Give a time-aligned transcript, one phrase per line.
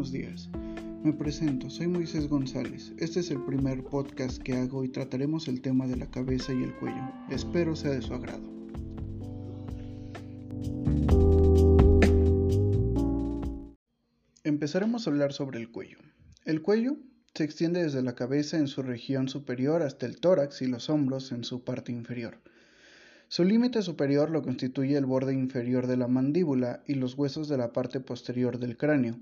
[0.00, 0.48] buenos días.
[1.04, 2.90] Me presento, soy Moisés González.
[2.96, 6.62] Este es el primer podcast que hago y trataremos el tema de la cabeza y
[6.62, 7.02] el cuello.
[7.28, 8.42] Espero sea de su agrado.
[14.42, 15.98] Empezaremos a hablar sobre el cuello.
[16.46, 16.96] El cuello
[17.34, 21.30] se extiende desde la cabeza en su región superior hasta el tórax y los hombros
[21.30, 22.38] en su parte inferior.
[23.28, 27.58] Su límite superior lo constituye el borde inferior de la mandíbula y los huesos de
[27.58, 29.20] la parte posterior del cráneo.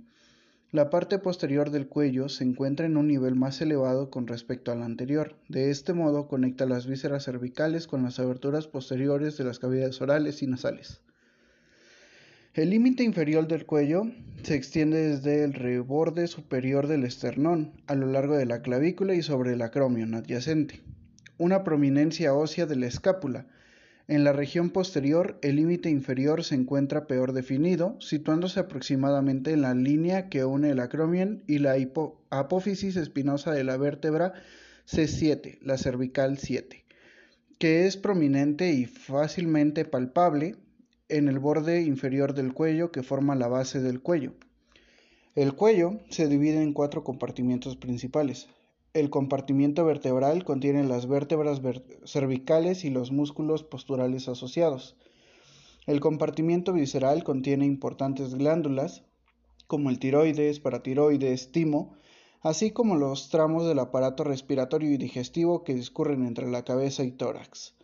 [0.70, 4.82] La parte posterior del cuello se encuentra en un nivel más elevado con respecto al
[4.82, 5.34] anterior.
[5.48, 10.42] De este modo conecta las vísceras cervicales con las aberturas posteriores de las cavidades orales
[10.42, 11.00] y nasales.
[12.52, 14.12] El límite inferior del cuello
[14.42, 19.22] se extiende desde el reborde superior del esternón a lo largo de la clavícula y
[19.22, 20.82] sobre el acromion adyacente.
[21.38, 23.46] Una prominencia ósea de la escápula
[24.08, 29.74] en la región posterior, el límite inferior se encuentra peor definido, situándose aproximadamente en la
[29.74, 31.76] línea que une el acromion y la
[32.30, 34.32] apófisis espinosa de la vértebra
[34.90, 36.86] C7, la cervical 7,
[37.58, 40.56] que es prominente y fácilmente palpable
[41.10, 44.32] en el borde inferior del cuello que forma la base del cuello.
[45.34, 48.48] El cuello se divide en cuatro compartimientos principales,
[48.98, 51.60] el compartimiento vertebral contiene las vértebras
[52.04, 54.96] cervicales y los músculos posturales asociados.
[55.86, 59.04] El compartimiento visceral contiene importantes glándulas,
[59.66, 61.94] como el tiroides, paratiroides, timo,
[62.40, 67.10] así como los tramos del aparato respiratorio y digestivo que discurren entre la cabeza y
[67.10, 67.74] tórax.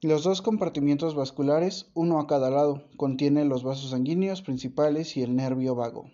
[0.00, 5.34] Los dos compartimientos vasculares, uno a cada lado, contienen los vasos sanguíneos principales y el
[5.34, 6.10] nervio vago.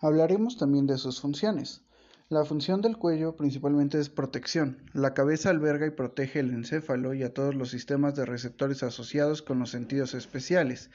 [0.00, 1.81] Hablaremos también de sus funciones.
[2.32, 4.78] La función del cuello principalmente es protección.
[4.94, 9.42] La cabeza alberga y protege el encéfalo y a todos los sistemas de receptores asociados
[9.42, 10.88] con los sentidos especiales,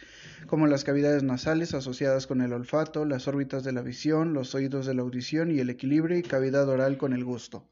[0.47, 4.87] como las cavidades nasales asociadas con el olfato, las órbitas de la visión, los oídos
[4.87, 7.65] de la audición y el equilibrio y cavidad oral con el gusto.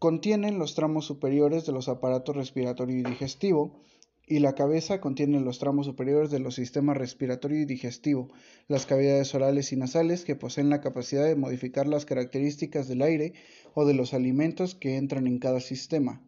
[0.00, 3.80] Contienen los tramos superiores de los aparatos respiratorio y digestivo,
[4.26, 8.28] y la cabeza contiene los tramos superiores de los sistemas respiratorio y digestivo,
[8.66, 13.34] las cavidades orales y nasales que poseen la capacidad de modificar las características del aire
[13.74, 16.20] o de los alimentos que entran en cada sistema.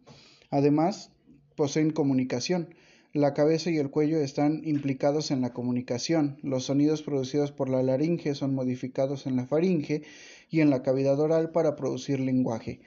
[0.49, 1.11] Además,
[1.55, 2.73] poseen comunicación.
[3.11, 6.37] La cabeza y el cuello están implicados en la comunicación.
[6.41, 10.03] Los sonidos producidos por la laringe son modificados en la faringe
[10.49, 12.79] y en la cavidad oral para producir lenguaje.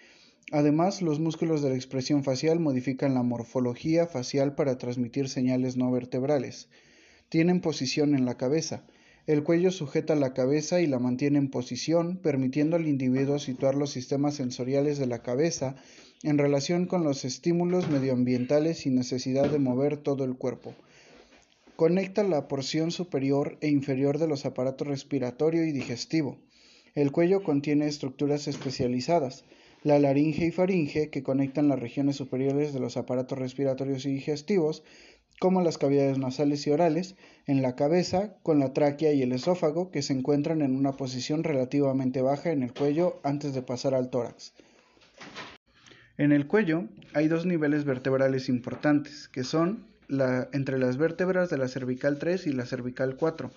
[0.50, 5.90] Además, los músculos de la expresión facial modifican la morfología facial para transmitir señales no
[5.90, 6.68] vertebrales.
[7.28, 8.84] Tienen posición en la cabeza.
[9.26, 13.90] El cuello sujeta la cabeza y la mantiene en posición, permitiendo al individuo situar los
[13.90, 15.76] sistemas sensoriales de la cabeza
[16.24, 20.74] en relación con los estímulos medioambientales sin necesidad de mover todo el cuerpo.
[21.76, 26.38] Conecta la porción superior e inferior de los aparatos respiratorio y digestivo.
[26.94, 29.44] El cuello contiene estructuras especializadas
[29.84, 34.84] la laringe y faringe, que conectan las regiones superiores de los aparatos respiratorios y digestivos,
[35.40, 37.16] como las cavidades nasales y orales,
[37.46, 41.42] en la cabeza, con la tráquea y el esófago, que se encuentran en una posición
[41.42, 44.52] relativamente baja en el cuello antes de pasar al tórax.
[46.16, 46.84] En el cuello
[47.14, 49.86] hay dos niveles vertebrales importantes, que son
[50.52, 53.50] entre las vértebras de la cervical 3 y la cervical 4,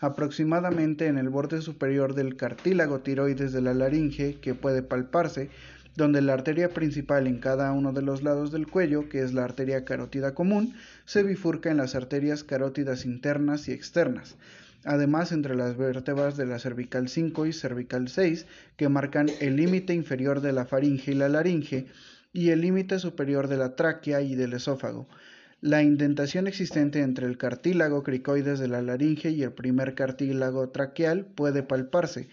[0.00, 5.50] aproximadamente en el borde superior del cartílago tiroides de la laringe que puede palparse,
[5.96, 9.44] donde la arteria principal en cada uno de los lados del cuello, que es la
[9.44, 10.74] arteria carótida común,
[11.04, 14.36] se bifurca en las arterias carótidas internas y externas.
[14.84, 18.46] Además, entre las vértebras de la cervical 5 y cervical 6,
[18.76, 21.86] que marcan el límite inferior de la faringe y la laringe,
[22.32, 25.08] y el límite superior de la tráquea y del esófago.
[25.62, 31.26] La indentación existente entre el cartílago cricoides de la laringe y el primer cartílago traqueal
[31.26, 32.30] puede palparse.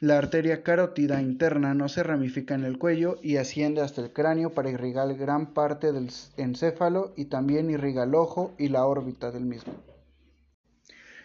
[0.00, 4.52] La arteria carótida interna no se ramifica en el cuello y asciende hasta el cráneo
[4.52, 9.46] para irrigar gran parte del encéfalo y también irriga el ojo y la órbita del
[9.46, 9.72] mismo.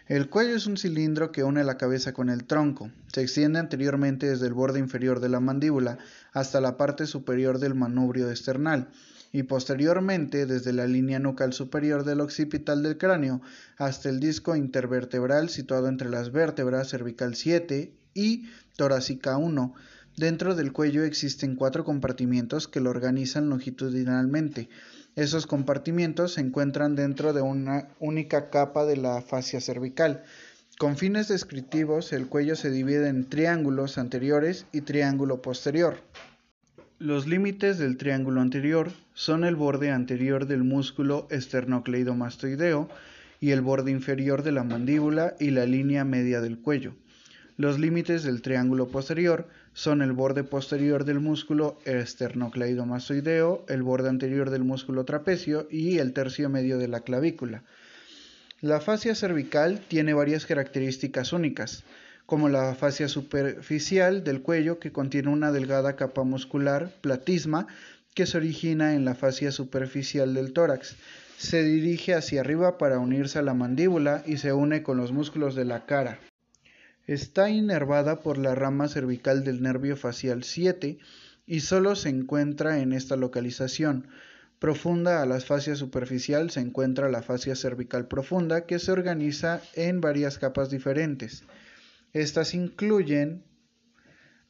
[0.08, 2.90] El cuello es un cilindro que une la cabeza con el tronco.
[3.08, 5.98] Se extiende anteriormente desde el borde inferior de la mandíbula
[6.32, 8.88] hasta la parte superior del manubrio esternal
[9.34, 13.42] y posteriormente desde la línea nucal superior del occipital del cráneo
[13.78, 18.48] hasta el disco intervertebral situado entre las vértebras cervical 7 y
[18.78, 19.74] torácica 1.
[20.16, 24.70] Dentro del cuello existen cuatro compartimientos que lo organizan longitudinalmente.
[25.16, 30.24] Esos compartimientos se encuentran dentro de una única capa de la fascia cervical.
[30.78, 35.98] Con fines descriptivos, el cuello se divide en triángulos anteriores y triángulo posterior.
[37.04, 42.88] Los límites del triángulo anterior son el borde anterior del músculo esternocleidomastoideo
[43.42, 46.96] y el borde inferior de la mandíbula y la línea media del cuello.
[47.58, 54.50] Los límites del triángulo posterior son el borde posterior del músculo esternocleidomastoideo, el borde anterior
[54.50, 57.64] del músculo trapecio y el tercio medio de la clavícula.
[58.62, 61.84] La fascia cervical tiene varias características únicas,
[62.26, 67.68] como la fascia superficial del cuello que contiene una delgada capa muscular, platisma,
[68.14, 70.96] que se origina en la fascia superficial del tórax.
[71.38, 75.56] Se dirige hacia arriba para unirse a la mandíbula y se une con los músculos
[75.56, 76.20] de la cara.
[77.06, 81.00] Está inervada por la rama cervical del nervio facial 7
[81.46, 84.08] y solo se encuentra en esta localización.
[84.60, 90.00] Profunda a la fascia superficial se encuentra la fascia cervical profunda que se organiza en
[90.00, 91.44] varias capas diferentes.
[92.14, 93.44] Estas incluyen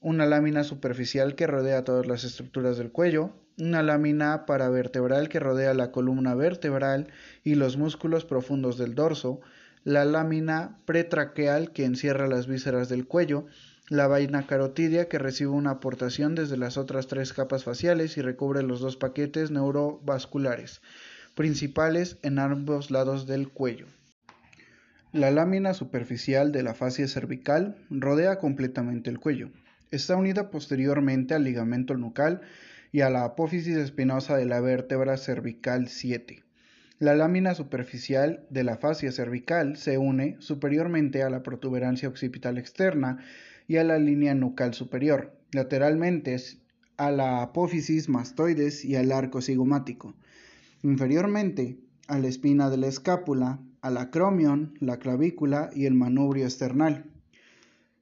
[0.02, 5.74] una lámina superficial que rodea todas las estructuras del cuello, una lámina paravertebral que rodea
[5.74, 7.08] la columna vertebral
[7.42, 9.40] y los músculos profundos del dorso,
[9.86, 13.46] la lámina pretraqueal que encierra las vísceras del cuello,
[13.88, 18.62] la vaina carotidia que recibe una aportación desde las otras tres capas faciales y recubre
[18.62, 20.82] los dos paquetes neurovasculares
[21.34, 23.88] principales en ambos lados del cuello.
[25.14, 29.52] La lámina superficial de la fascia cervical rodea completamente el cuello.
[29.92, 32.42] Está unida posteriormente al ligamento nucal
[32.92, 36.44] y a la apófisis espinosa de la vértebra cervical 7.
[36.98, 43.20] La lámina superficial de la fascia cervical se une superiormente a la protuberancia occipital externa
[43.68, 46.36] y a la línea nucal superior, lateralmente
[46.98, 50.16] a la apófisis mastoides y al arco cigomático,
[50.82, 51.78] inferiormente
[52.08, 57.12] a la espina de la escápula, al acromion, la clavícula y el manubrio esternal.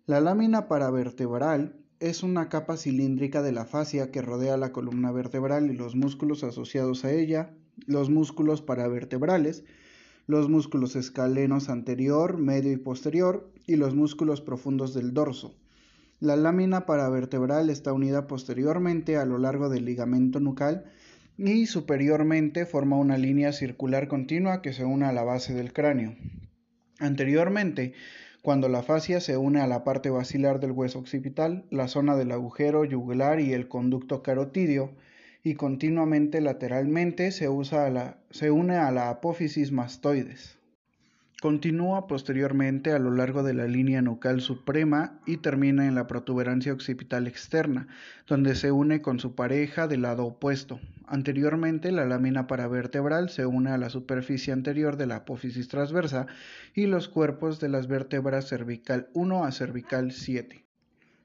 [0.05, 5.71] La lámina paravertebral es una capa cilíndrica de la fascia que rodea la columna vertebral
[5.71, 7.55] y los músculos asociados a ella,
[7.87, 9.63] los músculos paravertebrales,
[10.27, 15.55] los músculos escalenos anterior, medio y posterior y los músculos profundos del dorso.
[16.19, 20.85] La lámina paravertebral está unida posteriormente a lo largo del ligamento nucal
[21.49, 26.15] y superiormente forma una línea circular continua que se une a la base del cráneo.
[26.99, 27.93] Anteriormente,
[28.43, 32.31] cuando la fascia se une a la parte basilar del hueso occipital, la zona del
[32.31, 34.91] agujero yugular y el conducto carotidio,
[35.43, 37.47] y continuamente lateralmente se,
[38.29, 40.60] se une a la apófisis mastoides.
[41.41, 46.71] Continúa posteriormente a lo largo de la línea nucal suprema y termina en la protuberancia
[46.71, 47.87] occipital externa,
[48.27, 50.79] donde se une con su pareja del lado opuesto.
[51.07, 56.27] Anteriormente, la lámina paravertebral se une a la superficie anterior de la apófisis transversa
[56.75, 60.63] y los cuerpos de las vértebras cervical 1 a cervical 7.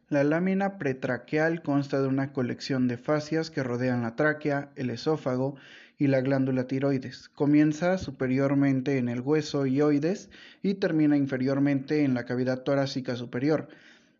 [0.08, 5.56] La lámina pretraqueal consta de una colección de fascias que rodean la tráquea, el esófago
[5.98, 7.28] y la glándula tiroides.
[7.30, 10.30] Comienza superiormente en el hueso ioides
[10.62, 13.68] y termina inferiormente en la cavidad torácica superior.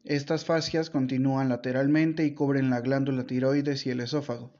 [0.04, 4.52] Estas fascias continúan lateralmente y cubren la glándula tiroides y el esófago.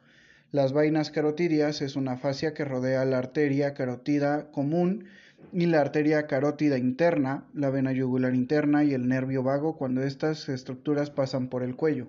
[0.52, 5.06] Las vainas carotidias es una fascia que rodea la arteria carotida común
[5.52, 10.48] y la arteria carótida interna, la vena yugular interna y el nervio vago cuando estas
[10.48, 12.08] estructuras pasan por el cuello.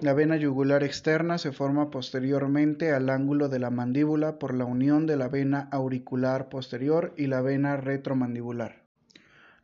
[0.00, 5.06] La vena yugular externa se forma posteriormente al ángulo de la mandíbula por la unión
[5.06, 8.84] de la vena auricular posterior y la vena retromandibular.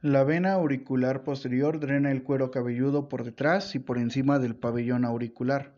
[0.02, 5.04] La vena auricular posterior drena el cuero cabelludo por detrás y por encima del pabellón
[5.04, 5.74] auricular.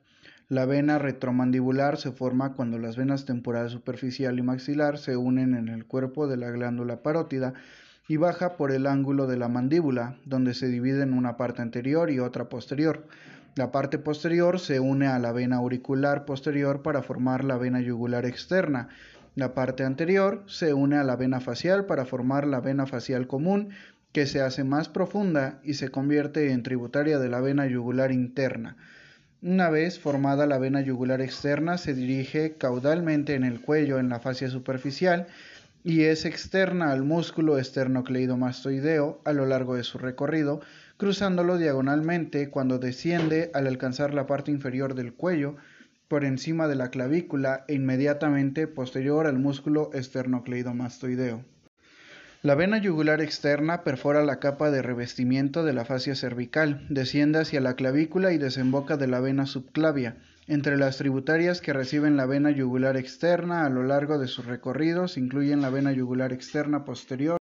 [0.49, 5.69] La vena retromandibular se forma cuando las venas temporal superficial y maxilar se unen en
[5.69, 7.53] el cuerpo de la glándula parótida
[8.09, 12.11] y baja por el ángulo de la mandíbula, donde se divide en una parte anterior
[12.11, 13.07] y otra posterior.
[13.57, 18.27] La parte posterior se une a la vena auricular posterior para formar la vena yugular
[18.27, 18.91] externa.
[19.35, 23.71] La parte anterior se une a la vena facial para formar la vena facial común,
[24.13, 28.77] que se hace más profunda y se convierte en tributaria de la vena yugular interna.
[29.41, 34.21] Una vez formada la vena yugular externa, se dirige caudalmente en el cuello en la
[34.21, 35.29] fascia superficial
[35.83, 40.61] y es externa al músculo esternocleidomastoideo a lo largo de su recorrido,
[40.97, 45.57] cruzándolo diagonalmente cuando desciende al alcanzar la parte inferior del cuello
[46.09, 51.45] por encima de la clavícula e inmediatamente posterior al músculo esternocleidomastoideo.
[52.43, 57.61] La vena yugular externa perfora la capa de revestimiento de la fascia cervical, desciende hacia
[57.61, 60.19] la clavícula y desemboca de la vena subclavia.
[60.47, 65.17] Entre las tributarias que reciben la vena yugular externa a lo largo de sus recorridos
[65.17, 67.39] incluyen la vena yugular externa posterior.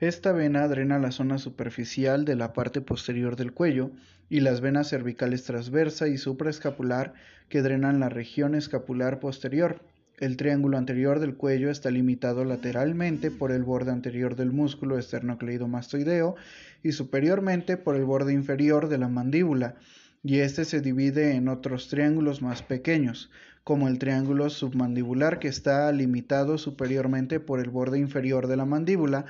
[0.00, 3.90] Esta vena drena la zona superficial de la parte posterior del cuello
[4.30, 7.14] y las venas cervicales transversa y supraescapular
[7.48, 9.82] que drenan la región escapular posterior.
[10.16, 16.36] El triángulo anterior del cuello está limitado lateralmente por el borde anterior del músculo esternocleidomastoideo
[16.84, 19.74] y superiormente por el borde inferior de la mandíbula,
[20.22, 23.30] y este se divide en otros triángulos más pequeños,
[23.64, 29.26] como el triángulo submandibular que está limitado superiormente por el borde inferior de la mandíbula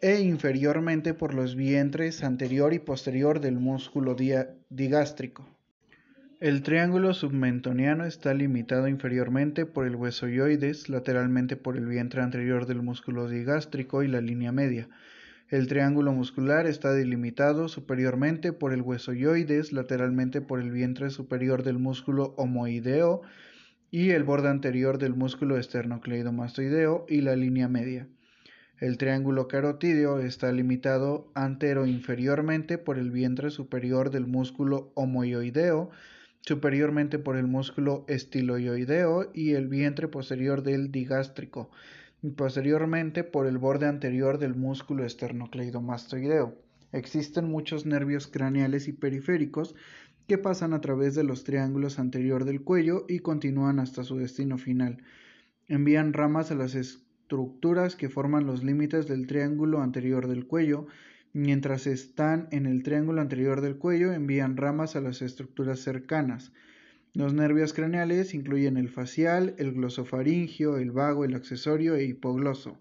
[0.00, 4.16] e inferiormente por los vientres anterior y posterior del músculo
[4.68, 5.48] digástrico.
[6.38, 12.66] El triángulo submentoniano está limitado inferiormente por el hueso yoides, lateralmente por el vientre anterior
[12.66, 14.88] del músculo digástrico y la línea media.
[15.48, 21.62] El triángulo muscular está delimitado superiormente por el hueso yoides, lateralmente por el vientre superior
[21.62, 23.22] del músculo homoideo
[23.90, 28.08] y el borde anterior del músculo esternocleidomastoideo y la línea media.
[28.78, 35.88] El triángulo carotídeo está limitado antero-inferiormente por el vientre superior del músculo homoioideo,
[36.42, 41.70] superiormente por el músculo estiloioideo y el vientre posterior del digástrico,
[42.22, 46.54] y posteriormente por el borde anterior del músculo esternocleidomastoideo.
[46.92, 49.74] Existen muchos nervios craneales y periféricos
[50.28, 54.58] que pasan a través de los triángulos anterior del cuello y continúan hasta su destino
[54.58, 55.02] final.
[55.66, 56.74] Envían ramas a las
[57.26, 60.86] estructuras que forman los límites del triángulo anterior del cuello
[61.38, 66.50] Mientras están en el triángulo anterior del cuello, envían ramas a las estructuras cercanas.
[67.12, 72.80] Los nervios craneales incluyen el facial, el glosofaringio, el vago, el accesorio e hipogloso.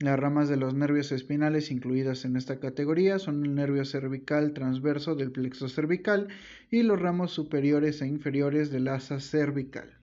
[0.00, 5.14] Las ramas de los nervios espinales incluidas en esta categoría son el nervio cervical transverso
[5.14, 6.26] del plexo cervical
[6.72, 10.01] y los ramos superiores e inferiores del asa cervical.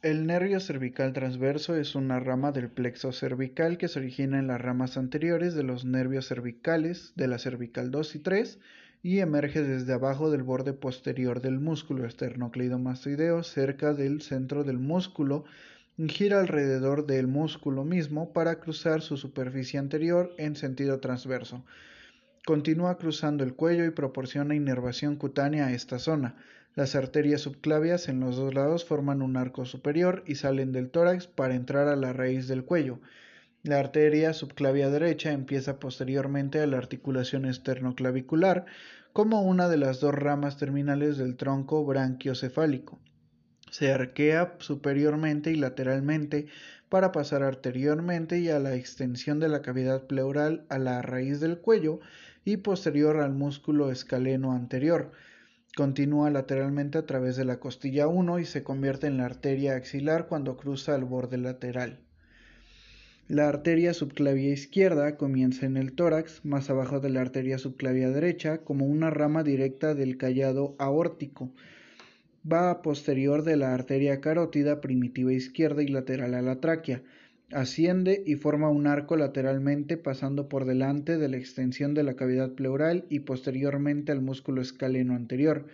[0.00, 4.60] El nervio cervical transverso es una rama del plexo cervical que se origina en las
[4.60, 8.60] ramas anteriores de los nervios cervicales de la cervical 2 y 3
[9.02, 15.44] y emerge desde abajo del borde posterior del músculo esternocleidomastoideo cerca del centro del músculo
[15.96, 21.64] y gira alrededor del músculo mismo para cruzar su superficie anterior en sentido transverso.
[22.48, 26.34] Continúa cruzando el cuello y proporciona inervación cutánea a esta zona.
[26.74, 31.26] Las arterias subclavias en los dos lados forman un arco superior y salen del tórax
[31.26, 33.00] para entrar a la raíz del cuello.
[33.62, 38.64] La arteria subclavia derecha empieza posteriormente a la articulación esternoclavicular
[39.12, 42.98] como una de las dos ramas terminales del tronco branquiocefálico.
[43.70, 46.46] Se arquea superiormente y lateralmente
[46.88, 51.58] para pasar anteriormente y a la extensión de la cavidad pleural a la raíz del
[51.58, 52.00] cuello
[52.44, 55.12] y posterior al músculo escaleno anterior.
[55.76, 60.26] Continúa lateralmente a través de la costilla 1 y se convierte en la arteria axilar
[60.26, 62.00] cuando cruza el borde lateral.
[63.28, 68.58] La arteria subclavia izquierda comienza en el tórax, más abajo de la arteria subclavia derecha,
[68.58, 71.52] como una rama directa del callado aórtico.
[72.50, 77.02] Va a posterior de la arteria carótida primitiva izquierda y lateral a la tráquea
[77.52, 82.52] Asciende y forma un arco lateralmente pasando por delante de la extensión de la cavidad
[82.52, 85.66] pleural y posteriormente al músculo escaleno anterior.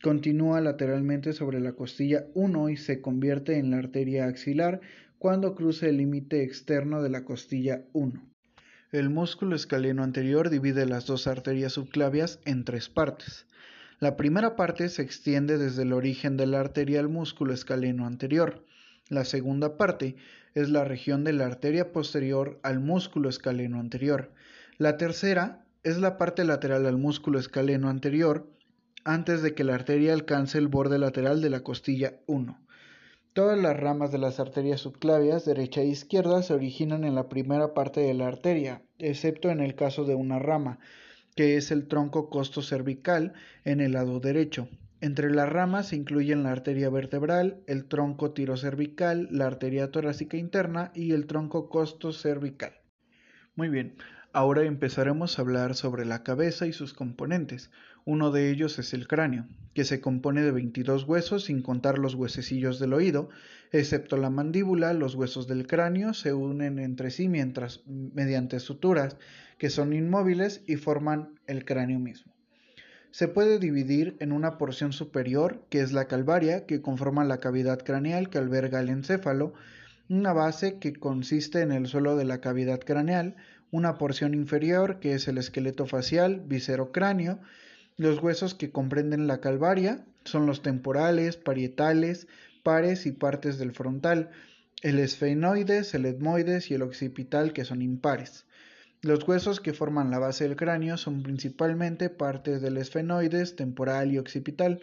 [0.00, 4.80] Continúa lateralmente sobre la costilla 1 y se convierte en la arteria axilar
[5.18, 8.22] cuando cruza el límite externo de la costilla 1.
[8.92, 13.48] El músculo escaleno anterior divide las dos arterias subclavias en tres partes.
[13.98, 18.64] La primera parte se extiende desde el origen de la arteria al músculo escaleno anterior.
[19.08, 20.16] La segunda parte
[20.54, 24.32] es la región de la arteria posterior al músculo escaleno anterior.
[24.76, 28.46] La tercera es la parte lateral al músculo escaleno anterior
[29.04, 32.60] antes de que la arteria alcance el borde lateral de la costilla 1.
[33.32, 37.72] Todas las ramas de las arterias subclavias derecha e izquierda se originan en la primera
[37.72, 40.80] parte de la arteria, excepto en el caso de una rama,
[41.34, 43.32] que es el tronco costo cervical
[43.64, 44.68] en el lado derecho,
[45.00, 50.90] entre las ramas se incluyen la arteria vertebral, el tronco tirocervical, la arteria torácica interna
[50.92, 52.72] y el tronco costo cervical.
[53.54, 53.94] Muy bien,
[54.32, 57.70] ahora empezaremos a hablar sobre la cabeza y sus componentes.
[58.04, 62.16] Uno de ellos es el cráneo, que se compone de 22 huesos sin contar los
[62.16, 63.28] huesecillos del oído,
[63.70, 69.16] excepto la mandíbula, los huesos del cráneo se unen entre sí mediante suturas
[69.58, 72.37] que son inmóviles y forman el cráneo mismo
[73.18, 77.82] se puede dividir en una porción superior, que es la calvaria, que conforma la cavidad
[77.82, 79.54] craneal que alberga el encéfalo,
[80.08, 83.34] una base que consiste en el suelo de la cavidad craneal,
[83.72, 87.40] una porción inferior, que es el esqueleto facial, viserocráneo,
[87.96, 92.28] los huesos que comprenden la calvaria son los temporales, parietales,
[92.62, 94.30] pares y partes del frontal,
[94.80, 98.46] el esfenoides, el etmoides y el occipital que son impares.
[99.00, 104.18] Los huesos que forman la base del cráneo son principalmente partes del esfenoides, temporal y
[104.18, 104.80] occipital.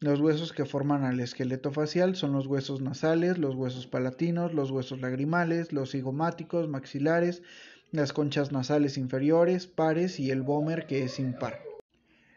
[0.00, 4.70] Los huesos que forman al esqueleto facial son los huesos nasales, los huesos palatinos, los
[4.70, 7.42] huesos lagrimales, los cigomáticos, maxilares,
[7.90, 11.60] las conchas nasales inferiores, pares y el vómer que es impar.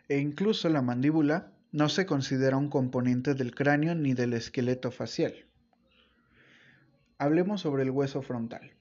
[0.09, 5.33] E incluso la mandíbula no se considera un componente del cráneo ni del esqueleto facial.
[7.17, 8.75] Hablemos sobre el hueso frontal.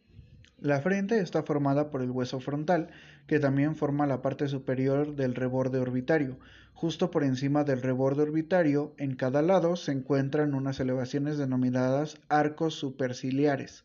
[0.65, 2.89] La frente está formada por el hueso frontal,
[3.27, 6.39] que también forma la parte superior del reborde orbitario.
[6.73, 12.73] Justo por encima del reborde orbitario, en cada lado, se encuentran unas elevaciones denominadas arcos
[12.77, 13.85] superciliares.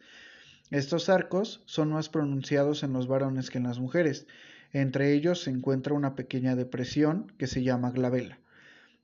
[0.71, 4.25] Estos arcos son más pronunciados en los varones que en las mujeres.
[4.71, 8.39] Entre ellos se encuentra una pequeña depresión que se llama glabela.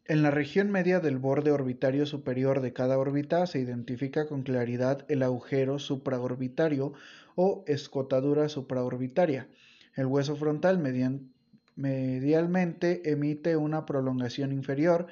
[0.08, 5.04] En la región media del borde orbitario superior de cada órbita se identifica con claridad
[5.10, 6.94] el agujero supraorbitario
[7.34, 9.48] o escotadura supraorbitaria.
[9.96, 10.78] El hueso frontal
[11.76, 15.08] medialmente emite una prolongación inferior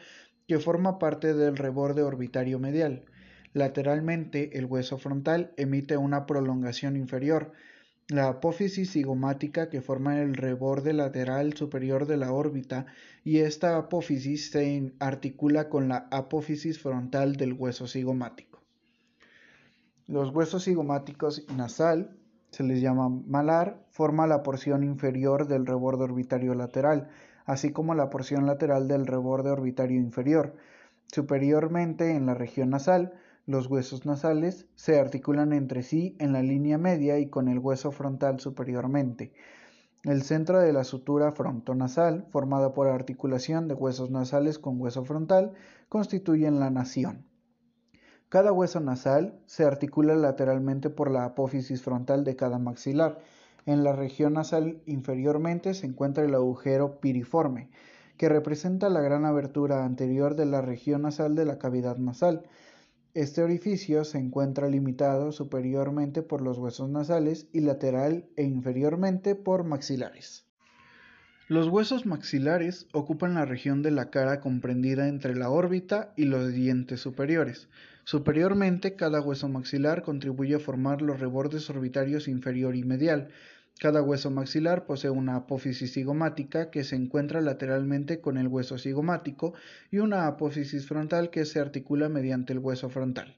[0.48, 3.06] que forma parte del reborde orbitario medial.
[3.54, 7.52] Lateralmente, el hueso frontal emite una prolongación inferior,
[8.10, 12.86] la apófisis cigomática que forma el reborde lateral superior de la órbita
[13.24, 18.62] y esta apófisis se articula con la apófisis frontal del hueso cigomático.
[20.08, 22.18] Los huesos cigomáticos nasal,
[22.52, 27.08] se les llama malar, forma la porción inferior del reborde orbitario lateral,
[27.46, 30.56] así como la porción lateral del reborde orbitario inferior.
[31.08, 33.14] Superiormente en la región nasal,
[33.46, 37.92] los huesos nasales se articulan entre sí en la línea media y con el hueso
[37.92, 39.34] frontal superiormente.
[40.04, 45.54] El centro de la sutura frontonasal, formada por articulación de huesos nasales con hueso frontal,
[45.90, 47.26] constituye la nación.
[48.30, 53.20] Cada hueso nasal se articula lateralmente por la apófisis frontal de cada maxilar.
[53.66, 57.70] En la región nasal inferiormente se encuentra el agujero piriforme,
[58.18, 62.44] que representa la gran abertura anterior de la región nasal de la cavidad nasal.
[63.14, 69.64] Este orificio se encuentra limitado superiormente por los huesos nasales y lateral e inferiormente por
[69.64, 70.46] maxilares.
[71.48, 76.52] Los huesos maxilares ocupan la región de la cara comprendida entre la órbita y los
[76.54, 77.70] dientes superiores.
[78.04, 83.30] Superiormente, cada hueso maxilar contribuye a formar los rebordes orbitarios inferior y medial,
[83.80, 89.54] cada hueso maxilar posee una apófisis cigomática que se encuentra lateralmente con el hueso cigomático
[89.92, 93.36] y una apófisis frontal que se articula mediante el hueso frontal.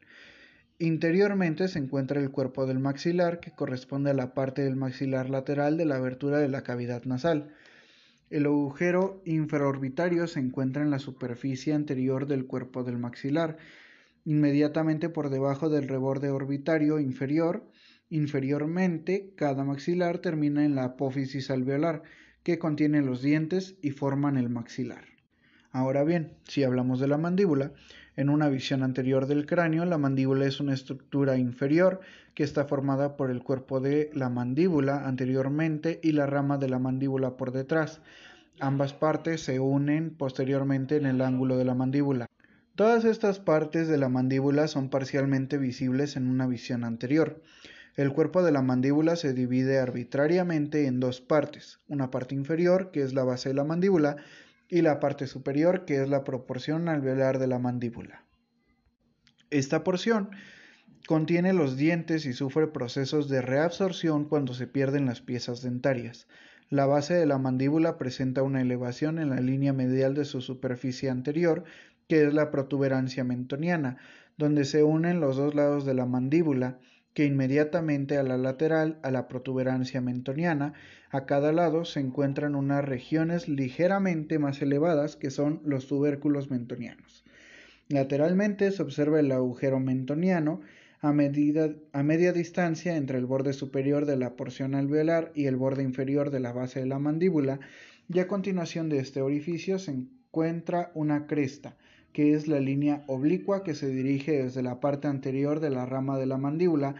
[0.78, 5.78] Interiormente se encuentra el cuerpo del maxilar que corresponde a la parte del maxilar lateral
[5.78, 7.54] de la abertura de la cavidad nasal.
[8.30, 13.58] El agujero infraorbitario se encuentra en la superficie anterior del cuerpo del maxilar,
[14.26, 17.64] inmediatamente por debajo del reborde orbitario inferior
[18.10, 22.04] Inferiormente, cada maxilar termina en la apófisis alveolar,
[22.44, 25.06] que contiene los dientes y forman el maxilar.
[25.72, 27.72] Ahora bien, si hablamos de la mandíbula,
[28.16, 32.00] en una visión anterior del cráneo, la mandíbula es una estructura inferior
[32.34, 36.80] que está formada por el cuerpo de la mandíbula anteriormente y la rama de la
[36.80, 38.02] mandíbula por detrás.
[38.60, 42.30] Ambas partes se unen posteriormente en el ángulo de la mandíbula.
[42.76, 47.42] Todas estas partes de la mandíbula son parcialmente visibles en una visión anterior.
[47.96, 53.02] El cuerpo de la mandíbula se divide arbitrariamente en dos partes, una parte inferior, que
[53.02, 54.18] es la base de la mandíbula,
[54.68, 58.26] y la parte superior, que es la proporción alveolar de la mandíbula.
[59.50, 60.32] Esta porción
[61.08, 66.28] contiene los dientes y sufre procesos de reabsorción cuando se pierden las piezas dentarias.
[66.70, 71.10] La base de la mandíbula presenta una elevación en la línea medial de su superficie
[71.10, 71.64] anterior,
[72.10, 73.98] que es la protuberancia mentoniana,
[74.38, 76.80] donde se unen los dos lados de la mandíbula,
[77.16, 80.74] que inmediatamente a la lateral, a la protuberancia mentoniana,
[81.10, 87.24] a cada lado se encuentran unas regiones ligeramente más elevadas que son los tubérculos mentonianos.
[87.88, 90.60] Lateralmente se observa el agujero mentoniano
[91.02, 95.84] a, a media distancia entre el borde superior de la porción alveolar y el borde
[95.84, 97.62] inferior de la base de la mandíbula,
[98.14, 101.78] y a continuación de este orificio se encuentra una cresta,
[102.16, 106.18] que es la línea oblicua que se dirige desde la parte anterior de la rama
[106.18, 106.96] de la mandíbula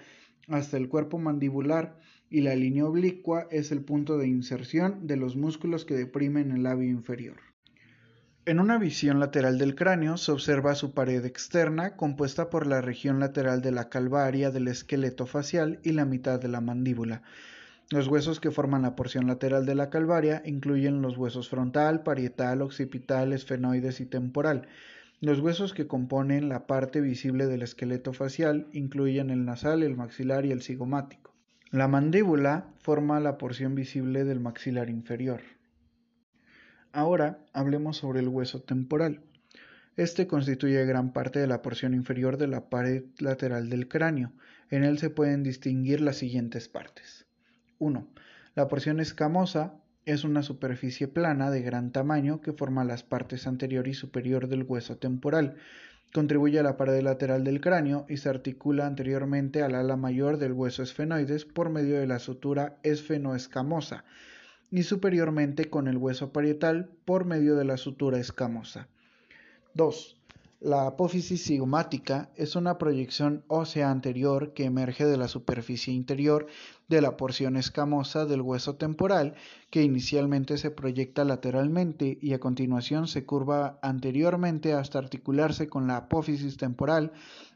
[0.50, 1.98] hasta el cuerpo mandibular
[2.30, 6.64] y la línea oblicua es el punto de inserción de los músculos que deprimen el
[6.64, 7.38] labio inferior.
[8.46, 13.22] En una visión lateral del cráneo se observa su pared externa compuesta por la región
[13.22, 17.22] lateral de la calvaria del esqueleto facial y la mitad de la mandíbula.
[17.90, 22.62] Los huesos que forman la porción lateral de la calvaria incluyen los huesos frontal, parietal,
[22.62, 24.68] occipital, esfenoides y temporal.
[25.22, 30.46] Los huesos que componen la parte visible del esqueleto facial incluyen el nasal, el maxilar
[30.46, 31.34] y el cigomático.
[31.72, 35.42] La mandíbula forma la porción visible del maxilar inferior.
[36.92, 39.22] Ahora hablemos sobre el hueso temporal.
[39.96, 44.34] Este constituye gran parte de la porción inferior de la pared lateral del cráneo.
[44.70, 47.26] En él se pueden distinguir las siguientes partes.
[47.80, 48.08] 1.
[48.56, 49.76] La porción escamosa
[50.06, 54.64] es una superficie plana de gran tamaño que forma las partes anterior y superior del
[54.64, 55.56] hueso temporal.
[56.14, 60.54] Contribuye a la pared lateral del cráneo y se articula anteriormente al ala mayor del
[60.54, 64.06] hueso esfenoides por medio de la sutura esfenoescamosa
[64.72, 68.88] y superiormente con el hueso parietal por medio de la sutura escamosa.
[69.74, 70.25] 2.
[70.66, 76.48] La apófisis cigomática es una proyección ósea anterior que emerge de la superficie interior
[76.88, 79.36] de la porción escamosa del hueso temporal,
[79.70, 85.98] que inicialmente se proyecta lateralmente y a continuación se curva anteriormente hasta articularse con la
[85.98, 87.12] apófisis temporal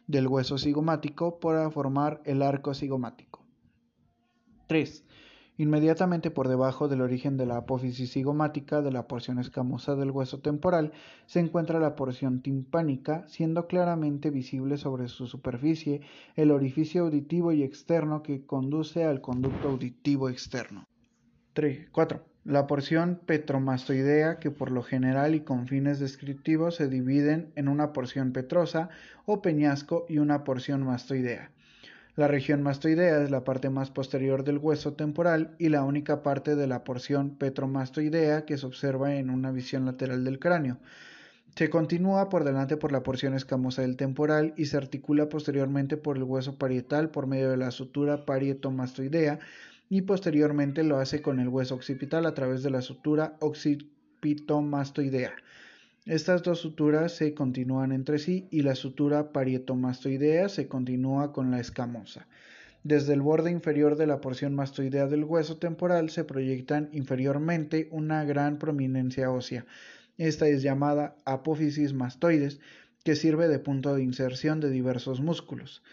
[0.06, 3.44] del hueso cigomático para formar el arco cigomático.
[4.68, 5.04] 3.
[5.60, 10.40] Inmediatamente por debajo del origen de la apófisis cigomática de la porción escamosa del hueso
[10.40, 10.94] temporal
[11.26, 16.00] se encuentra la porción timpánica, siendo claramente visible sobre su superficie
[16.38, 20.86] el orificio auditivo y externo que conduce al conducto auditivo externo.
[21.52, 21.90] 3.
[21.92, 22.24] 4.
[22.46, 27.92] La porción petromastoidea, que por lo general y con fines descriptivos se dividen en una
[27.92, 28.88] porción petrosa
[29.26, 31.52] o peñasco y una porción mastoidea.
[32.20, 36.58] La región mastoidea es la parte más posterior del hueso temporal y la única parte
[36.58, 40.80] de la porción petromastoidea que se observa en una visión lateral del cráneo.
[41.56, 46.18] Se continúa por delante por la porción escamosa del temporal y se articula posteriormente por
[46.18, 49.40] el hueso parietal por medio de la sutura parietomastoidea
[49.88, 55.36] y posteriormente lo hace con el hueso occipital a través de la sutura occipitomastoidea.
[56.06, 61.60] Estas dos suturas se continúan entre sí y la sutura parietomastoidea se continúa con la
[61.60, 62.28] escamosa.
[62.84, 68.24] Desde el borde inferior de la porción mastoidea del hueso temporal se proyectan inferiormente una
[68.24, 69.66] gran prominencia ósea.
[70.18, 72.60] Esta es llamada apófisis mastoides,
[73.04, 75.84] que sirve de punto de inserción de diversos músculos.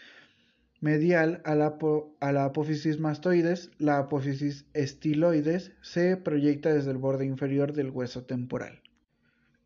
[0.79, 1.77] Medial a la,
[2.19, 8.23] a la, apófisis mastoides, la apófisis estiloides se proyecta desde el borde inferior del hueso
[8.23, 8.81] temporal.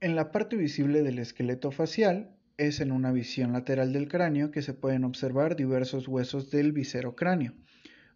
[0.03, 4.63] En la parte visible del esqueleto facial es en una visión lateral del cráneo que
[4.63, 7.53] se pueden observar diversos huesos del viscerocráneo.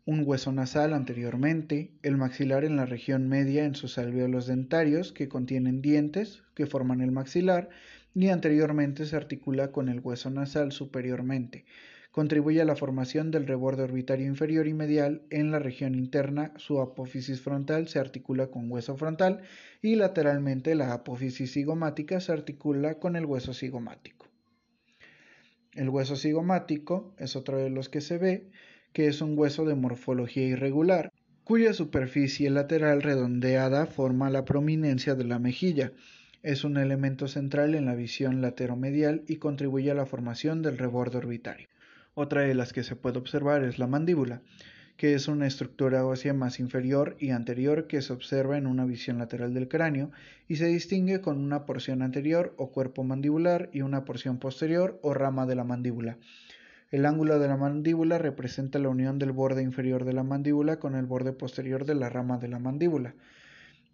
[0.03, 5.29] Un hueso nasal anteriormente, el maxilar en la región media en sus alvéolos dentarios que
[5.29, 7.69] contienen dientes que forman el maxilar
[8.15, 11.65] y anteriormente se articula con el hueso nasal superiormente.
[12.15, 16.53] Contribuye a la formación del reborde orbitario inferior y medial en la región interna.
[16.55, 19.41] Su apófisis frontal se articula con hueso frontal
[19.81, 24.27] y lateralmente la apófisis cigomática se articula con el hueso cigomático.
[25.73, 28.49] El hueso cigomático es otro de los que se ve,
[28.93, 31.11] que es un hueso de morfología irregular,
[31.43, 35.91] cuya superficie lateral redondeada forma la prominencia de la mejilla.
[36.43, 41.17] Es un elemento central en la visión lateromedial y contribuye a la formación del reborde
[41.17, 41.67] orbitario.
[42.17, 44.41] Otra de las que se puede observar es la mandíbula,
[44.95, 49.17] que es una estructura ósea más inferior y anterior que se observa en una visión
[49.17, 50.11] lateral del cráneo
[50.47, 55.13] y se distingue con una porción anterior o cuerpo mandibular y una porción posterior o
[55.13, 56.17] rama de la mandíbula.
[56.89, 60.95] El ángulo de la mandíbula representa la unión del borde inferior de la mandíbula con
[60.95, 63.15] el borde posterior de la rama de la mandíbula.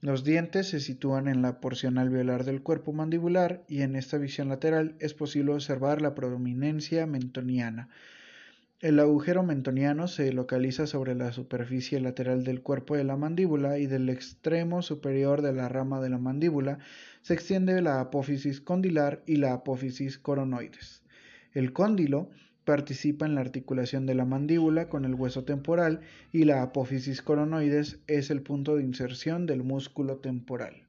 [0.01, 4.49] Los dientes se sitúan en la porción alveolar del cuerpo mandibular y en esta visión
[4.49, 7.87] lateral es posible observar la prominencia mentoniana.
[8.79, 13.85] El agujero mentoniano se localiza sobre la superficie lateral del cuerpo de la mandíbula y
[13.85, 16.79] del extremo superior de la rama de la mandíbula
[17.21, 21.03] se extiende la apófisis condilar y la apófisis coronoides.
[21.53, 22.31] El cóndilo
[22.65, 27.99] participa en la articulación de la mandíbula con el hueso temporal y la apófisis coronoides
[28.07, 30.85] es el punto de inserción del músculo temporal.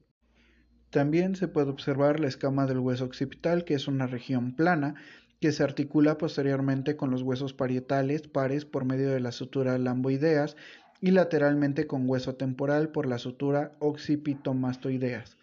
[0.89, 4.95] También se puede observar la escama del hueso occipital, que es una región plana
[5.39, 10.55] que se articula posteriormente con los huesos parietales pares por medio de la sutura lamboideas
[11.01, 15.37] y lateralmente con hueso temporal por la sutura occipitomastoideas.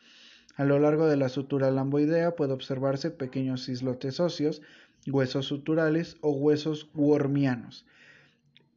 [0.57, 4.63] A lo largo de la sutura lamboidea puede observarse pequeños islotes óseos
[5.07, 7.87] huesos suturales o huesos wormianos.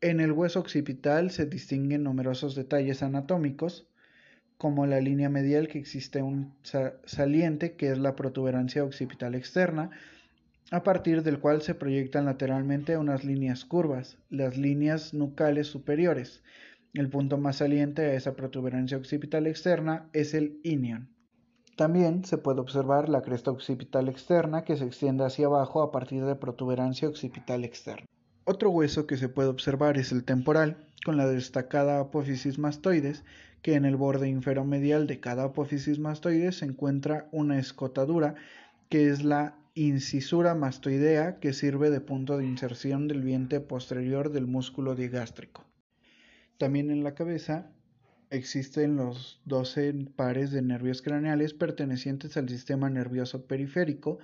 [0.02, 3.88] En el hueso occipital se distinguen numerosos detalles anatómicos,
[4.58, 6.54] como la línea medial que existe un
[7.06, 9.92] saliente que es la protuberancia occipital externa,
[10.72, 16.42] a partir del cual se proyectan lateralmente unas líneas curvas, las líneas nucales superiores.
[16.94, 21.12] El punto más saliente a esa protuberancia occipital externa es el inion.
[21.76, 26.24] También se puede observar la cresta occipital externa que se extiende hacia abajo a partir
[26.24, 28.06] de protuberancia occipital externa.
[28.46, 33.24] Otro hueso que se puede observar es el temporal, con la destacada apófisis mastoides,
[33.64, 38.36] que en el borde inferomedial de cada apófisis mastoides se encuentra una escotadura
[38.90, 44.46] que es la incisura mastoidea que sirve de punto de inserción del vientre posterior del
[44.46, 45.66] músculo digástrico.
[46.60, 47.72] También en la cabeza
[48.34, 54.17] existen los 12 pares de nervios craneales pertenecientes al sistema nervioso periférico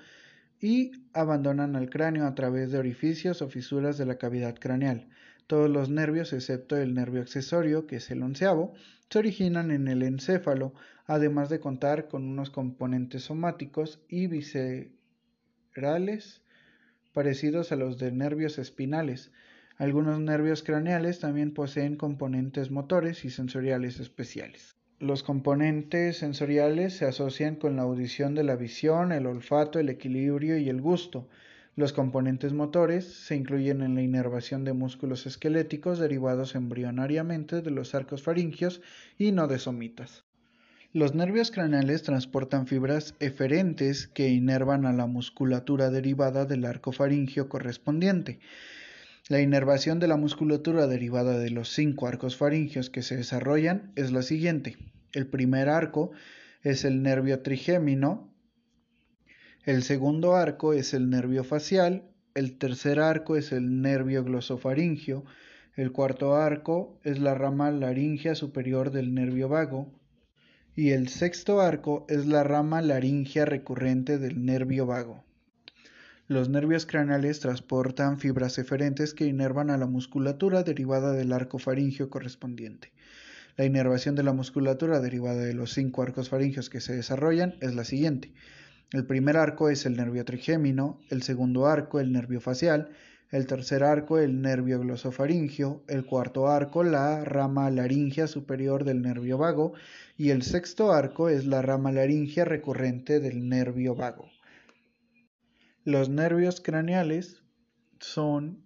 [0.60, 5.08] y abandonan al cráneo a través de orificios o fisuras de la cavidad craneal.
[5.46, 8.74] Todos los nervios, excepto el nervio accesorio, que es el onceavo,
[9.10, 10.74] se originan en el encéfalo,
[11.06, 16.42] además de contar con unos componentes somáticos y viscerales
[17.14, 19.32] parecidos a los de nervios espinales.
[19.80, 24.76] Algunos nervios craneales también poseen componentes motores y sensoriales especiales.
[25.00, 30.58] Los componentes sensoriales se asocian con la audición de la visión, el olfato, el equilibrio
[30.58, 31.30] y el gusto.
[31.78, 37.96] Los componentes motores se incluyen en la inervación de músculos esqueléticos derivados embrionariamente de los
[37.96, 38.82] arcos faringios
[39.18, 40.26] y nodesomitas.
[40.92, 47.48] Los nervios craneales transportan fibras eferentes que inervan a la musculatura derivada del arco faringio
[47.48, 48.40] correspondiente.
[49.30, 54.12] La inervación de la musculatura derivada de los cinco arcos faringios que se desarrollan es
[54.12, 54.76] la siguiente.
[55.14, 56.10] El primer arco
[56.64, 58.34] es el nervio trigémino,
[59.66, 65.26] el segundo arco es el nervio facial, el tercer arco es el nervio glosofaringio,
[65.76, 69.94] el cuarto arco es la rama laringea superior del nervio vago
[70.76, 75.24] y el sexto arco es la rama laringea recurrente del nervio vago.
[76.30, 82.12] Los nervios craneales transportan fibras eferentes que inervan a la musculatura derivada del arco faringio
[82.12, 82.92] correspondiente.
[83.58, 87.74] La inervación de la musculatura derivada de los cinco arcos faringios que se desarrollan es
[87.74, 88.32] la siguiente.
[88.92, 92.92] El primer arco es el nervio trigémino, el segundo arco el nervio facial,
[93.32, 99.40] el tercer arco el nervio glosofaringio, el cuarto arco la rama laringea superior del nervio
[99.40, 99.74] vago
[100.16, 104.30] y el sexto arco es la rama laringea recurrente del nervio vago.
[105.86, 107.42] Los nervios craneales
[108.00, 108.64] son,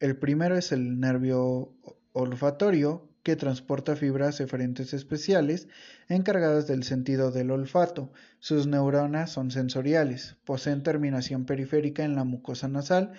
[0.00, 1.74] el primero es el nervio
[2.12, 5.68] olfatorio, que transporta fibras eferentes especiales
[6.08, 8.10] encargadas del sentido del olfato.
[8.38, 13.12] Sus neuronas son sensoriales, poseen terminación periférica en la mucosa nasal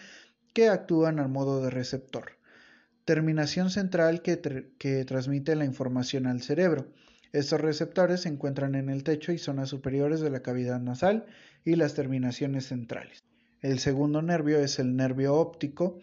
[0.53, 2.39] que actúan al modo de receptor.
[3.05, 6.87] Terminación central que, que transmite la información al cerebro.
[7.31, 11.27] Estos receptores se encuentran en el techo y zonas superiores de la cavidad nasal
[11.63, 13.23] y las terminaciones centrales.
[13.61, 15.99] El segundo nervio es el nervio óptico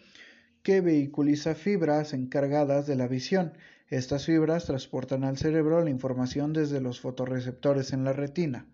[0.63, 3.53] que vehiculiza fibras encargadas de la visión.
[3.89, 8.65] Estas fibras transportan al cerebro la información desde los fotorreceptores en la retina.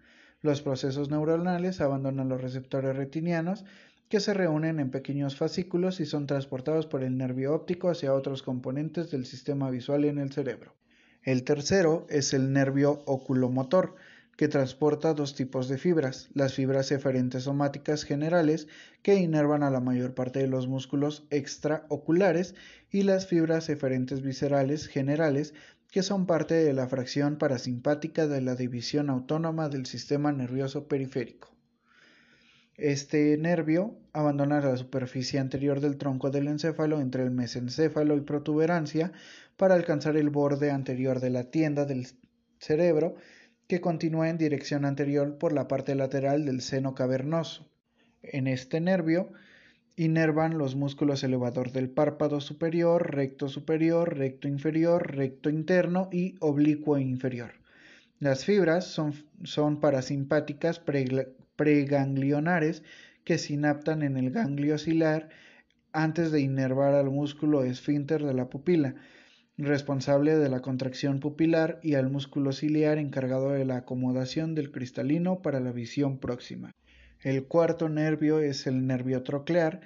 [0.42, 3.66] Los procesos neuronales abandonan los receptores retinianos
[4.10, 8.44] que se reúnen en pequeños fascículos y son transportados por el nervio óptico hacia otros
[8.44, 10.76] componentes del sistema visual en el cerebro.
[11.23, 13.95] El tercero es el nervio oculomotor,
[14.36, 18.67] que transporta dos tipos de fibras, las fibras eferentes somáticas generales,
[19.03, 22.55] que inervan a la mayor parte de los músculos extraoculares,
[22.91, 25.53] y las fibras eferentes viscerales generales,
[25.89, 31.53] que son parte de la fracción parasimpática de la división autónoma del sistema nervioso periférico.
[32.75, 39.12] Este nervio abandona la superficie anterior del tronco del encéfalo entre el mesencéfalo y protuberancia
[39.57, 42.07] para alcanzar el borde anterior de la tienda del
[42.57, 43.15] cerebro
[43.67, 47.69] que continúa en dirección anterior por la parte lateral del seno cavernoso.
[48.23, 49.31] En este nervio
[49.95, 56.97] inervan los músculos elevador del párpado superior, recto superior, recto inferior, recto interno y oblicuo
[56.97, 57.51] inferior.
[58.19, 60.79] Las fibras son, son parasimpáticas
[61.56, 62.84] preganglionares
[63.24, 65.30] que sinaptan en el ganglio ocilar
[65.92, 68.96] antes de inervar al músculo esfínter de la pupila
[69.58, 75.42] responsable de la contracción pupilar, y al músculo ciliar encargado de la acomodación del cristalino
[75.42, 76.72] para la visión próxima.
[77.20, 79.82] El cuarto nervio es el nervio troclear,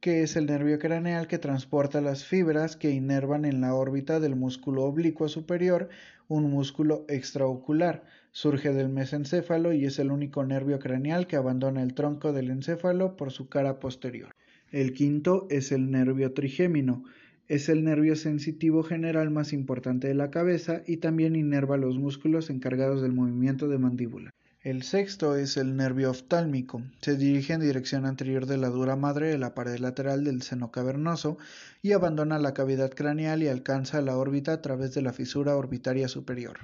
[0.00, 4.36] que es el nervio craneal que transporta las fibras que inervan en la órbita del
[4.36, 5.88] músculo oblicuo superior,
[6.28, 8.04] un músculo extraocular.
[8.40, 13.16] Surge del mesencéfalo y es el único nervio craneal que abandona el tronco del encéfalo
[13.16, 14.30] por su cara posterior.
[14.70, 17.02] El quinto es el nervio trigémino,
[17.48, 22.48] es el nervio sensitivo general más importante de la cabeza y también inerva los músculos
[22.48, 24.30] encargados del movimiento de mandíbula.
[24.62, 26.80] El sexto es el nervio oftálmico.
[27.00, 30.70] Se dirige en dirección anterior de la dura madre de la pared lateral del seno
[30.70, 31.38] cavernoso
[31.82, 36.06] y abandona la cavidad craneal y alcanza la órbita a través de la fisura orbitaria
[36.06, 36.60] superior.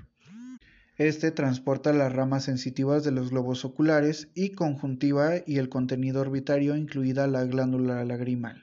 [0.97, 6.77] Este transporta las ramas sensitivas de los globos oculares y conjuntiva y el contenido orbitario,
[6.77, 8.63] incluida la glándula lagrimal.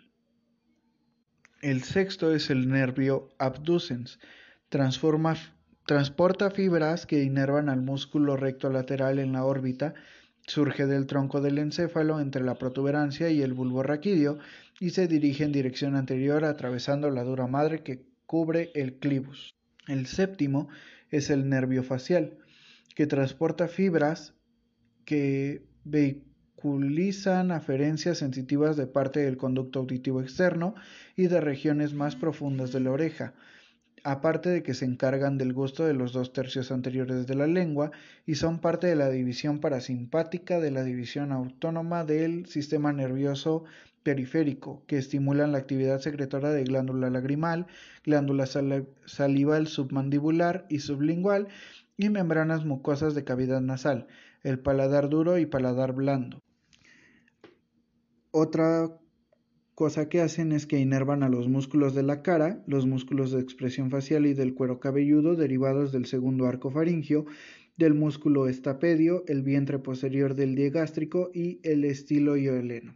[1.61, 4.19] El sexto es el nervio abducens.
[4.69, 9.93] transporta fibras que inervan al músculo recto lateral en la órbita
[10.47, 14.39] Surge del tronco del encéfalo entre la protuberancia y el bulbo raquídeo
[14.79, 19.55] y se dirige en dirección anterior atravesando la dura madre que cubre el clivus.
[19.87, 20.67] El séptimo
[21.11, 22.37] es el nervio facial,
[22.95, 24.33] que transporta fibras
[25.05, 30.75] que vehiculizan aferencias sensitivas de parte del conducto auditivo externo
[31.15, 33.33] y de regiones más profundas de la oreja,
[34.03, 37.91] aparte de que se encargan del gusto de los dos tercios anteriores de la lengua
[38.25, 43.63] y son parte de la división parasimpática de la división autónoma del sistema nervioso
[44.03, 47.67] periférico, que estimulan la actividad secretora de glándula lagrimal,
[48.03, 51.47] glándula salival submandibular y sublingual
[51.97, 54.07] y membranas mucosas de cavidad nasal,
[54.43, 56.41] el paladar duro y paladar blando.
[58.31, 58.89] Otra
[59.81, 63.41] cosa que hacen es que inervan a los músculos de la cara, los músculos de
[63.41, 67.25] expresión facial y del cuero cabelludo derivados del segundo arco faringio,
[67.77, 72.93] del músculo estapedio, el vientre posterior del diegástrico y el estilo hioleno.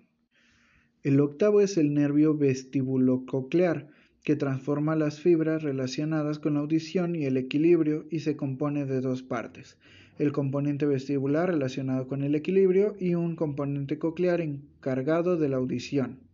[1.02, 3.88] El octavo es el nervio vestibulococlear,
[4.22, 9.02] que transforma las fibras relacionadas con la audición y el equilibrio y se compone de
[9.02, 9.80] dos partes,
[10.20, 16.25] el componente vestibular relacionado con el equilibrio y un componente coclear encargado de la audición.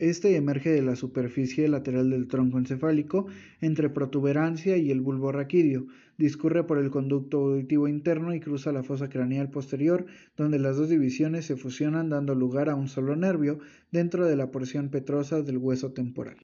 [0.00, 3.26] Este emerge de la superficie lateral del tronco encefálico
[3.60, 8.82] entre protuberancia y el bulbo raquídeo, discurre por el conducto auditivo interno y cruza la
[8.82, 10.06] fosa craneal posterior,
[10.38, 13.58] donde las dos divisiones se fusionan dando lugar a un solo nervio
[13.92, 16.38] dentro de la porción petrosa del hueso temporal.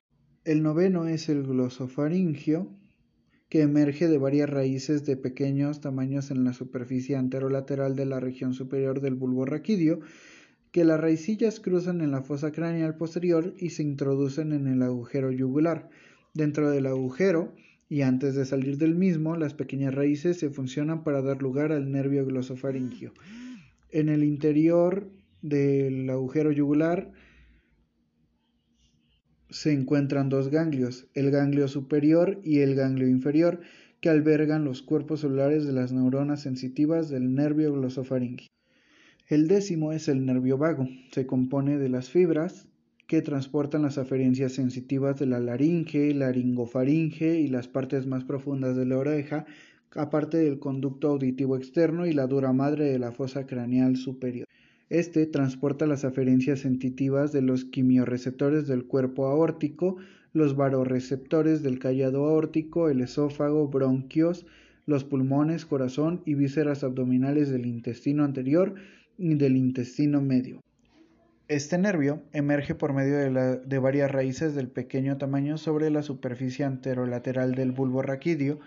[0.44, 2.68] El noveno es el glosofaringio,
[3.48, 8.52] que emerge de varias raíces de pequeños tamaños en la superficie anterolateral de la región
[8.52, 10.00] superior del bulbo raquídeo
[10.76, 15.32] que las raicillas cruzan en la fosa craneal posterior y se introducen en el agujero
[15.32, 15.88] yugular.
[16.34, 17.54] Dentro del agujero,
[17.88, 21.90] y antes de salir del mismo, las pequeñas raíces se funcionan para dar lugar al
[21.90, 23.14] nervio glosofaringio.
[23.90, 25.10] En el interior
[25.40, 27.10] del agujero yugular
[29.48, 33.62] se encuentran dos ganglios, el ganglio superior y el ganglio inferior,
[34.02, 38.50] que albergan los cuerpos celulares de las neuronas sensitivas del nervio glosofaringio.
[39.28, 40.88] El décimo es el nervio vago.
[41.10, 42.68] Se compone de las fibras
[43.08, 48.86] que transportan las aferencias sensitivas de la laringe, laringofaringe y las partes más profundas de
[48.86, 49.44] la oreja,
[49.96, 54.46] aparte del conducto auditivo externo y la dura madre de la fosa craneal superior.
[54.90, 59.96] Este transporta las aferencias sensitivas de los quimiorreceptores del cuerpo aórtico,
[60.34, 64.46] los varoreceptores del callado aórtico, el esófago, bronquios,
[64.84, 68.76] los pulmones, corazón y vísceras abdominales del intestino anterior,
[69.18, 70.62] del intestino medio.
[71.48, 77.54] Este nervio emerge por medio de, varias raíces del pequeño tamaño sobre la superficie anterolateral
[77.54, 78.58] del bulbo raquídeo,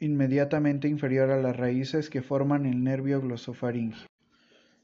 [0.00, 4.08] inmediatamente inferior a las raíces que forman el nervio glosofaringio.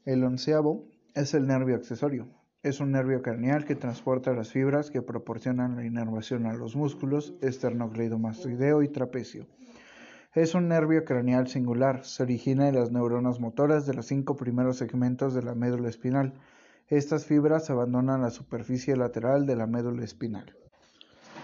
[0.05, 2.27] El onceavo es el nervio accesorio.
[2.63, 7.33] Es un nervio craneal que transporta las fibras que proporcionan la inervación a los músculos
[7.41, 9.45] esternocleidomastoideo y trapecio.
[10.33, 14.77] Es un nervio craneal singular, se origina en las neuronas motoras de los cinco primeros
[14.77, 16.33] segmentos de la médula espinal.
[16.87, 20.55] Estas fibras abandonan la superficie lateral de la médula espinal.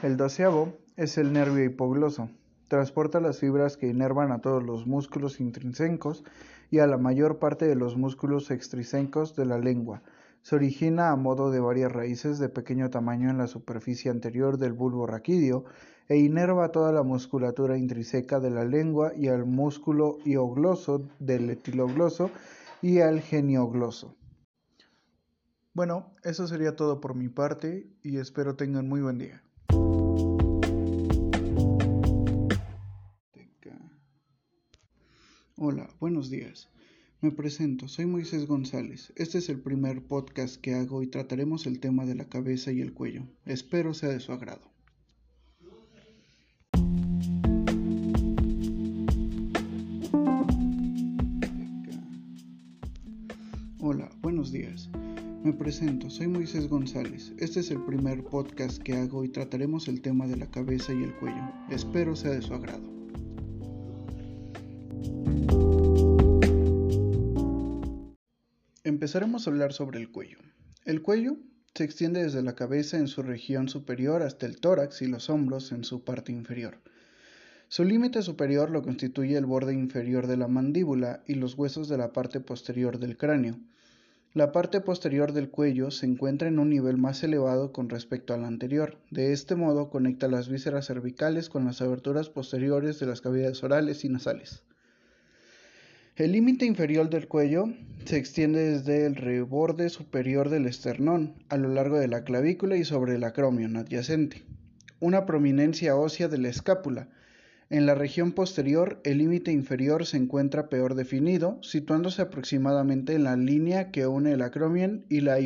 [0.02, 2.32] El doceavo es el nervio hipogloso.
[2.68, 6.24] Transporta las fibras que inervan a todos los músculos intrínsecos
[6.72, 10.02] y a la mayor parte de los músculos extrínsecos de la lengua.
[10.42, 14.74] Se origina a modo de varias raíces de pequeño tamaño en la superficie anterior del
[14.74, 15.66] bulbo raquídeo
[16.10, 22.32] e inerva toda la musculatura intrínseca de la lengua y al músculo iogloso del etilogloso
[22.82, 24.16] y al geniogloso.
[25.74, 29.44] Bueno, eso sería todo por mi parte y espero tengan muy buen día.
[35.62, 36.70] Hola, buenos días.
[37.22, 39.14] Me presento, soy Moisés González.
[39.16, 42.82] Este es el primer podcast que hago y trataremos el tema de la cabeza y
[42.82, 43.28] el cuello.
[43.46, 44.79] Espero sea de su agrado.
[53.92, 54.88] Hola, buenos días.
[55.44, 57.34] Me presento, soy Moisés González.
[57.40, 61.02] Este es el primer podcast que hago y trataremos el tema de la cabeza y
[61.02, 61.42] el cuello.
[61.72, 62.88] Espero sea de su agrado.
[68.84, 70.38] Empezaremos a hablar sobre el cuello.
[70.86, 71.38] El cuello
[71.74, 75.72] se extiende desde la cabeza en su región superior hasta el tórax y los hombros
[75.72, 76.78] en su parte inferior.
[77.70, 81.98] Su límite superior lo constituye el borde inferior de la mandíbula y los huesos de
[81.98, 83.58] la parte posterior del cráneo.
[84.36, 88.46] La parte posterior del cuello se encuentra en un nivel más elevado con respecto al
[88.46, 89.00] anterior.
[89.10, 94.06] De este modo conecta las vísceras cervicales con las aberturas posteriores de las cavidades orales
[94.06, 94.62] y nasales.
[96.16, 97.74] El límite inferior del cuello
[98.06, 102.84] se extiende desde el reborde superior del esternón a lo largo de la clavícula y
[102.84, 104.44] sobre el acromion adyacente.
[105.00, 107.10] Una prominencia ósea de la escápula.
[107.70, 113.36] En la región posterior, el límite inferior se encuentra peor definido, situándose aproximadamente en la
[113.36, 115.38] línea que une el acromion y la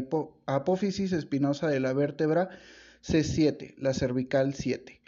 [0.45, 2.49] apófisis espinosa de la vértebra
[3.03, 5.01] C7, la cervical 7,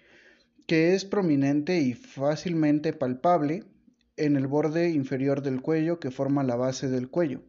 [0.67, 3.63] que es prominente y fácilmente palpable
[4.17, 7.43] en el borde inferior del cuello que forma la base del cuello.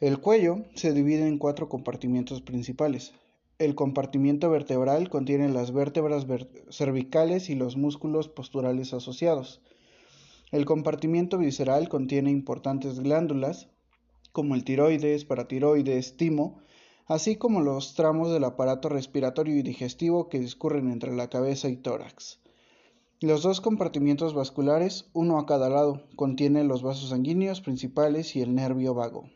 [0.00, 3.12] El cuello se divide en cuatro compartimientos principales.
[3.58, 6.26] El compartimiento vertebral contiene las vértebras
[6.70, 9.60] cervicales y los músculos posturales asociados.
[10.50, 13.68] El compartimiento visceral contiene importantes glándulas,
[14.32, 16.58] como el tiroides, paratiroides, timo,
[17.06, 21.76] así como los tramos del aparato respiratorio y digestivo que discurren entre la cabeza y
[21.76, 22.40] tórax.
[23.20, 28.54] Los dos compartimientos vasculares, uno a cada lado, contienen los vasos sanguíneos principales y el
[28.54, 29.28] nervio vago.